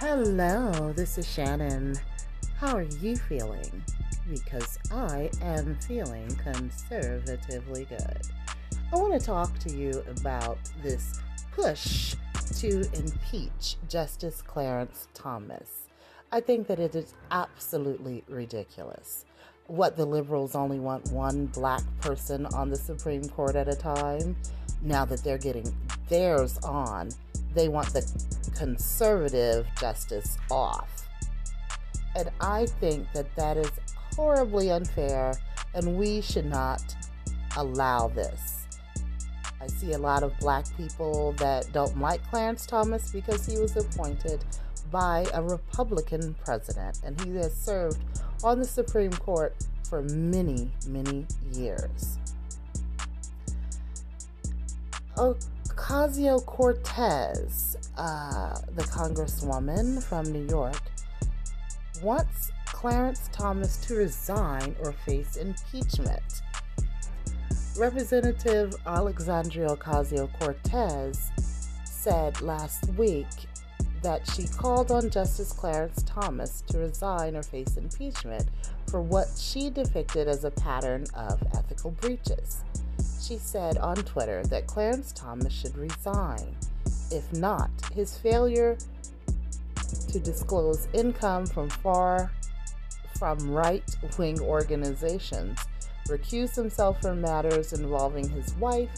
Hello, 0.00 0.92
this 0.92 1.18
is 1.18 1.32
Shannon. 1.32 1.94
How 2.56 2.76
are 2.76 2.82
you 2.82 3.16
feeling? 3.16 3.84
Because 4.28 4.76
I 4.90 5.30
am 5.40 5.78
feeling 5.86 6.28
conservatively 6.42 7.84
good. 7.84 8.22
I 8.92 8.96
want 8.96 9.18
to 9.18 9.24
talk 9.24 9.56
to 9.60 9.70
you 9.70 10.02
about 10.18 10.58
this 10.82 11.20
push 11.52 12.16
to 12.56 12.80
impeach 12.92 13.76
Justice 13.88 14.42
Clarence 14.42 15.06
Thomas. 15.14 15.86
I 16.32 16.40
think 16.40 16.66
that 16.66 16.80
it 16.80 16.96
is 16.96 17.14
absolutely 17.30 18.24
ridiculous. 18.28 19.24
What 19.68 19.96
the 19.96 20.06
liberals 20.06 20.56
only 20.56 20.80
want 20.80 21.12
one 21.12 21.46
black 21.46 21.82
person 22.00 22.46
on 22.46 22.68
the 22.68 22.76
Supreme 22.76 23.28
Court 23.28 23.54
at 23.54 23.68
a 23.68 23.76
time. 23.76 24.34
Now 24.82 25.04
that 25.04 25.22
they're 25.22 25.38
getting 25.38 25.72
theirs 26.08 26.58
on, 26.58 27.10
they 27.54 27.68
want 27.68 27.88
the 27.92 28.02
conservative 28.56 29.66
justice 29.78 30.36
off. 30.50 31.08
And 32.16 32.30
I 32.40 32.66
think 32.66 33.12
that 33.12 33.34
that 33.36 33.56
is 33.56 33.70
horribly 34.14 34.70
unfair, 34.70 35.34
and 35.74 35.96
we 35.96 36.20
should 36.20 36.46
not 36.46 36.82
allow 37.56 38.08
this. 38.08 38.66
I 39.60 39.66
see 39.66 39.92
a 39.92 39.98
lot 39.98 40.22
of 40.22 40.36
black 40.38 40.66
people 40.76 41.32
that 41.38 41.72
don't 41.72 41.98
like 41.98 42.22
Clarence 42.30 42.66
Thomas 42.66 43.10
because 43.10 43.46
he 43.46 43.58
was 43.58 43.76
appointed 43.76 44.44
by 44.90 45.26
a 45.32 45.42
Republican 45.42 46.34
president, 46.44 47.00
and 47.02 47.20
he 47.22 47.34
has 47.36 47.54
served 47.54 48.04
on 48.44 48.58
the 48.58 48.64
Supreme 48.64 49.12
Court 49.12 49.56
for 49.88 50.02
many, 50.02 50.70
many 50.86 51.26
years. 51.52 52.18
Ocasio 55.84 56.42
Cortez, 56.46 57.76
uh, 57.98 58.58
the 58.74 58.84
congresswoman 58.84 60.02
from 60.02 60.24
New 60.32 60.46
York, 60.48 60.80
wants 62.02 62.50
Clarence 62.64 63.28
Thomas 63.32 63.76
to 63.86 63.96
resign 63.96 64.74
or 64.82 64.92
face 64.92 65.36
impeachment. 65.36 66.40
Representative 67.76 68.74
Alexandria 68.86 69.68
Ocasio 69.68 70.32
Cortez 70.38 71.30
said 71.84 72.40
last 72.40 72.88
week 72.96 73.26
that 74.00 74.26
she 74.30 74.46
called 74.46 74.90
on 74.90 75.10
Justice 75.10 75.52
Clarence 75.52 76.02
Thomas 76.04 76.62
to 76.68 76.78
resign 76.78 77.36
or 77.36 77.42
face 77.42 77.76
impeachment 77.76 78.48
for 78.86 79.02
what 79.02 79.28
she 79.38 79.68
depicted 79.68 80.28
as 80.28 80.44
a 80.44 80.50
pattern 80.50 81.04
of 81.14 81.42
ethical 81.52 81.90
breaches. 81.90 82.64
She 83.26 83.38
said 83.38 83.78
on 83.78 83.96
Twitter 83.96 84.42
that 84.44 84.66
Clarence 84.66 85.12
Thomas 85.12 85.52
should 85.52 85.76
resign. 85.78 86.54
If 87.10 87.32
not, 87.32 87.70
his 87.94 88.18
failure 88.18 88.76
to 90.08 90.20
disclose 90.20 90.88
income 90.92 91.46
from 91.46 91.70
far 91.70 92.30
from 93.18 93.50
right 93.50 93.84
wing 94.18 94.40
organizations, 94.40 95.58
recuse 96.08 96.54
himself 96.54 97.00
from 97.00 97.22
matters 97.22 97.72
involving 97.72 98.28
his 98.28 98.52
wife, 98.56 98.90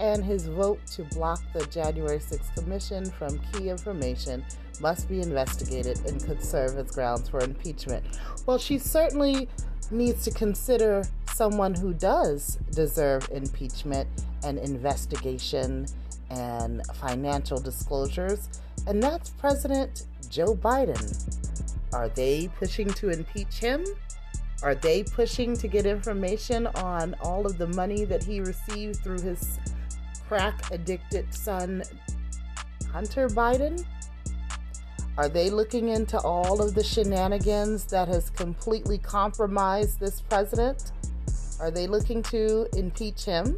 and 0.00 0.24
his 0.24 0.46
vote 0.46 0.84
to 0.88 1.04
block 1.04 1.40
the 1.52 1.64
January 1.66 2.18
6th 2.18 2.52
Commission 2.54 3.04
from 3.12 3.38
key 3.52 3.68
information 3.68 4.44
must 4.80 5.08
be 5.08 5.20
investigated 5.20 6.00
and 6.06 6.22
could 6.24 6.42
serve 6.42 6.76
as 6.78 6.90
grounds 6.90 7.28
for 7.28 7.40
impeachment. 7.40 8.04
Well, 8.44 8.58
she 8.58 8.78
certainly 8.78 9.48
needs 9.90 10.24
to 10.24 10.30
consider 10.32 11.04
someone 11.36 11.74
who 11.74 11.92
does 11.92 12.56
deserve 12.70 13.28
impeachment 13.30 14.08
and 14.42 14.58
investigation 14.58 15.86
and 16.30 16.84
financial 16.96 17.58
disclosures, 17.58 18.48
and 18.86 19.02
that's 19.02 19.30
President 19.30 20.04
Joe 20.30 20.54
Biden. 20.54 21.04
Are 21.92 22.08
they 22.08 22.48
pushing 22.58 22.88
to 22.94 23.10
impeach 23.10 23.58
him? 23.58 23.84
Are 24.62 24.74
they 24.74 25.02
pushing 25.02 25.54
to 25.58 25.68
get 25.68 25.84
information 25.84 26.68
on 26.68 27.14
all 27.20 27.44
of 27.44 27.58
the 27.58 27.66
money 27.68 28.06
that 28.06 28.24
he 28.24 28.40
received 28.40 28.96
through 28.96 29.20
his 29.20 29.58
crack 30.28 30.72
addicted 30.72 31.32
son, 31.34 31.82
Hunter 32.90 33.28
Biden? 33.28 33.84
Are 35.18 35.28
they 35.28 35.50
looking 35.50 35.90
into 35.90 36.18
all 36.18 36.62
of 36.62 36.74
the 36.74 36.82
shenanigans 36.82 37.84
that 37.86 38.08
has 38.08 38.30
completely 38.30 38.96
compromised 38.98 40.00
this 40.00 40.22
president? 40.22 40.92
Are 41.58 41.70
they 41.70 41.86
looking 41.86 42.22
to 42.24 42.66
impeach 42.76 43.24
him? 43.24 43.56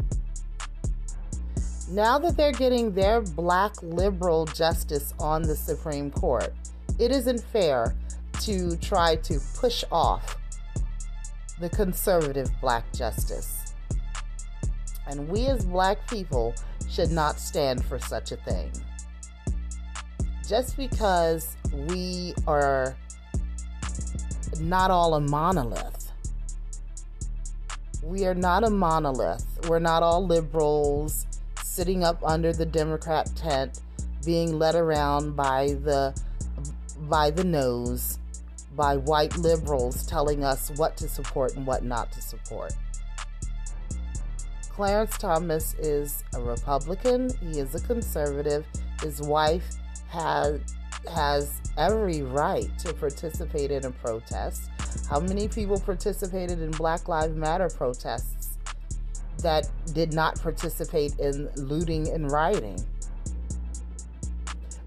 Now 1.90 2.18
that 2.18 2.36
they're 2.36 2.52
getting 2.52 2.92
their 2.92 3.20
black 3.20 3.82
liberal 3.82 4.44
justice 4.46 5.14
on 5.18 5.42
the 5.42 5.56
Supreme 5.56 6.10
Court, 6.10 6.52
it 6.98 7.10
isn't 7.10 7.40
fair 7.40 7.96
to 8.40 8.76
try 8.76 9.16
to 9.16 9.40
push 9.56 9.84
off 9.90 10.36
the 11.60 11.68
conservative 11.70 12.50
black 12.60 12.84
justice. 12.92 13.74
And 15.06 15.28
we 15.28 15.46
as 15.46 15.64
black 15.64 16.08
people 16.08 16.54
should 16.88 17.10
not 17.10 17.40
stand 17.40 17.84
for 17.84 17.98
such 17.98 18.32
a 18.32 18.36
thing. 18.36 18.70
Just 20.46 20.76
because 20.76 21.56
we 21.88 22.34
are 22.46 22.96
not 24.60 24.90
all 24.90 25.14
a 25.14 25.20
monolith, 25.20 25.97
we 28.08 28.24
are 28.24 28.34
not 28.34 28.64
a 28.64 28.70
monolith. 28.70 29.44
We're 29.68 29.78
not 29.80 30.02
all 30.02 30.26
liberals 30.26 31.26
sitting 31.62 32.02
up 32.02 32.18
under 32.24 32.54
the 32.54 32.64
Democrat 32.64 33.30
tent 33.36 33.80
being 34.24 34.58
led 34.58 34.74
around 34.74 35.36
by 35.36 35.76
the 35.84 36.18
by 37.02 37.30
the 37.30 37.44
nose 37.44 38.18
by 38.74 38.96
white 38.96 39.36
liberals 39.36 40.06
telling 40.06 40.42
us 40.42 40.70
what 40.76 40.96
to 40.96 41.08
support 41.08 41.54
and 41.56 41.66
what 41.66 41.84
not 41.84 42.10
to 42.12 42.22
support. 42.22 42.72
Clarence 44.70 45.18
Thomas 45.18 45.74
is 45.74 46.22
a 46.34 46.40
Republican, 46.40 47.30
he 47.40 47.58
is 47.58 47.74
a 47.74 47.80
conservative. 47.80 48.64
His 49.02 49.20
wife 49.20 49.68
has 50.08 50.60
has 51.12 51.60
every 51.76 52.22
right 52.22 52.70
to 52.80 52.92
participate 52.94 53.70
in 53.70 53.84
a 53.84 53.90
protest. 53.90 54.70
How 55.08 55.20
many 55.20 55.48
people 55.48 55.78
participated 55.80 56.60
in 56.60 56.70
Black 56.72 57.08
Lives 57.08 57.36
Matter 57.36 57.68
protests 57.68 58.38
that 59.42 59.68
did 59.92 60.12
not 60.12 60.40
participate 60.40 61.18
in 61.18 61.48
looting 61.56 62.08
and 62.08 62.30
rioting. 62.30 62.84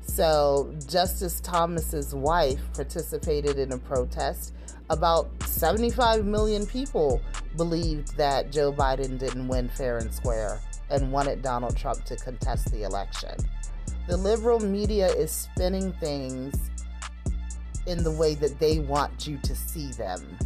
So, 0.03 0.73
Justice 0.88 1.39
Thomas's 1.39 2.13
wife 2.13 2.59
participated 2.73 3.57
in 3.57 3.72
a 3.72 3.78
protest. 3.78 4.53
About 4.89 5.29
75 5.43 6.25
million 6.25 6.66
people 6.66 7.22
believed 7.55 8.17
that 8.17 8.51
Joe 8.51 8.73
Biden 8.73 9.17
didn't 9.17 9.47
win 9.47 9.69
fair 9.69 9.99
and 9.99 10.13
square 10.13 10.59
and 10.89 11.13
wanted 11.13 11.41
Donald 11.41 11.78
Trump 11.78 12.03
to 12.05 12.17
contest 12.17 12.72
the 12.72 12.83
election. 12.83 13.35
The 14.07 14.17
liberal 14.17 14.59
media 14.59 15.07
is 15.07 15.31
spinning 15.31 15.94
things 15.94 16.56
in 17.88 18.03
the 18.03 18.12
way 18.12 18.35
that 18.35 18.59
they 18.59 18.79
want 18.79 19.28
you 19.28 19.38
to 19.38 19.56
see 19.56 19.91
them, 19.91 20.38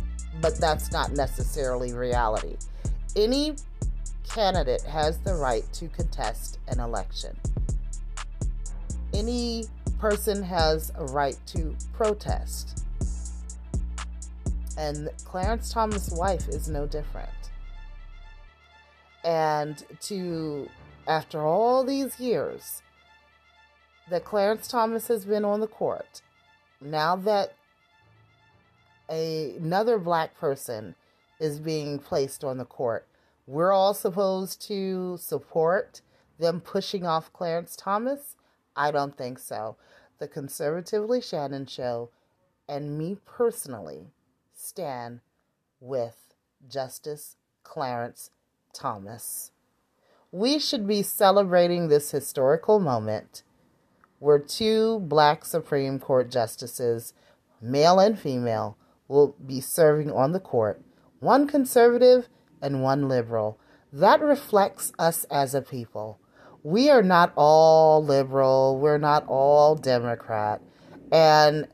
but 0.42 0.58
that's 0.60 0.92
not 0.92 1.12
necessarily 1.12 1.94
reality. 1.94 2.58
Any 3.16 3.56
candidate 4.28 4.84
has 4.84 5.18
the 5.20 5.36
right 5.36 5.64
to 5.74 5.88
contest 5.88 6.60
an 6.68 6.80
election. 6.80 7.36
Any 9.14 9.66
person 10.00 10.44
has 10.44 10.92
a 10.96 11.06
right 11.06 11.38
to 11.48 11.76
protest. 11.94 12.84
And 14.78 15.10
Clarence 15.24 15.72
Thomas' 15.72 16.12
wife 16.12 16.50
is 16.50 16.68
no 16.68 16.86
different. 16.86 17.30
And 19.24 19.84
to, 20.02 20.70
after 21.08 21.42
all 21.42 21.84
these 21.84 22.20
years 22.20 22.82
that 24.10 24.26
Clarence 24.26 24.68
Thomas 24.68 25.08
has 25.08 25.26
been 25.26 25.46
on 25.46 25.60
the 25.60 25.68
court, 25.68 26.22
now 26.82 27.16
that 27.16 27.54
a, 29.10 29.56
another 29.58 29.98
black 29.98 30.38
person 30.38 30.96
is 31.40 31.60
being 31.60 32.00
placed 32.00 32.44
on 32.44 32.58
the 32.58 32.66
court, 32.66 33.08
we're 33.48 33.72
all 33.72 33.94
supposed 33.94 34.62
to 34.68 35.18
support 35.20 36.02
them 36.40 36.62
pushing 36.62 37.06
off 37.06 37.32
Clarence 37.34 37.76
Thomas? 37.76 38.36
I 38.76 38.92
don't 38.92 39.18
think 39.18 39.40
so. 39.40 39.78
The 40.20 40.28
Conservatively 40.28 41.22
Shannon 41.22 41.66
Show 41.66 42.10
and 42.68 42.98
me 42.98 43.18
personally 43.26 44.08
stand 44.54 45.20
with 45.80 46.34
Justice 46.68 47.36
Clarence 47.64 48.32
Thomas. 48.74 49.52
We 50.32 50.60
should 50.60 50.88
be 50.88 51.04
celebrating 51.04 51.88
this 51.88 52.12
historical 52.12 52.80
moment 52.80 53.44
where 54.26 54.40
two 54.40 55.02
black 55.02 55.46
Supreme 55.46 56.00
Court 56.00 56.32
justices, 56.32 57.14
male 57.62 58.00
and 58.00 58.18
female, 58.18 58.76
will 59.08 59.36
be 59.46 59.62
serving 59.62 60.12
on 60.12 60.32
the 60.32 60.40
court, 60.40 60.82
one 61.20 61.46
conservative 61.46 62.28
and 62.60 62.82
one 62.82 63.08
liberal. 63.08 63.60
That 63.94 64.22
reflects 64.22 64.92
us 64.98 65.26
as 65.26 65.54
a 65.54 65.62
people. 65.62 66.20
We 66.64 66.90
are 66.90 67.04
not 67.04 67.34
all 67.36 68.04
liberal, 68.04 68.80
we're 68.80 68.98
not 68.98 69.28
all 69.28 69.76
Democrat, 69.76 70.60
And 71.12 71.68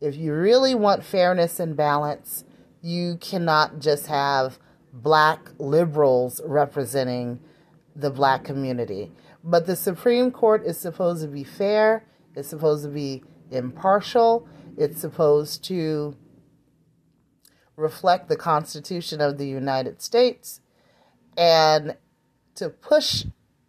if 0.00 0.16
you 0.16 0.32
really 0.32 0.74
want 0.74 1.04
fairness 1.04 1.60
and 1.60 1.76
balance, 1.76 2.42
you 2.80 3.18
cannot 3.20 3.80
just 3.80 4.06
have 4.06 4.58
black 4.94 5.50
liberals 5.58 6.40
representing 6.46 7.40
the 7.94 8.10
black 8.10 8.44
community. 8.44 9.12
But 9.42 9.66
the 9.66 9.76
Supreme 9.76 10.30
Court 10.30 10.64
is 10.64 10.78
supposed 10.78 11.22
to 11.22 11.28
be 11.28 11.44
fair, 11.44 12.04
it's 12.34 12.48
supposed 12.48 12.84
to 12.84 12.90
be 12.90 13.24
impartial, 13.50 14.48
it's 14.76 15.00
supposed 15.00 15.64
to 15.64 16.16
reflect 17.76 18.28
the 18.28 18.36
Constitution 18.36 19.20
of 19.20 19.38
the 19.38 19.46
United 19.46 20.02
States. 20.02 20.60
And 21.36 21.96
to 22.56 22.68
push 22.68 23.24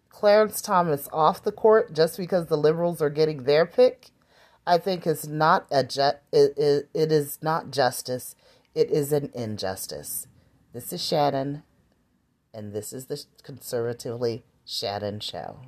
Clarence 0.10 0.62
Thomas 0.62 1.08
off 1.12 1.44
the 1.44 1.52
court 1.52 1.94
just 1.94 2.18
because 2.18 2.48
the 2.48 2.58
liberals 2.58 3.02
are 3.02 3.10
getting 3.10 3.44
their 3.44 3.66
pick, 3.66 4.10
I 4.68 4.78
think 4.78 5.08
is 5.08 5.28
not 5.28 5.66
a 5.72 5.84
ju- 5.84 6.20
it, 6.32 6.54
it, 6.58 6.90
it 6.94 7.12
is 7.12 7.40
not 7.42 7.72
justice. 7.72 8.36
It 8.76 8.92
is 8.92 9.12
an 9.12 9.32
injustice. 9.34 10.28
This 10.74 10.94
is 10.94 11.04
Shannon, 11.04 11.64
and 12.54 12.74
this 12.74 12.94
is 12.94 13.06
the 13.06 13.24
Conservatively 13.44 14.44
Shannon 14.66 15.20
Show. 15.20 15.60